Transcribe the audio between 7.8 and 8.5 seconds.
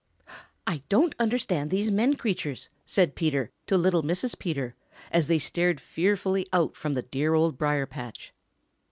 patch.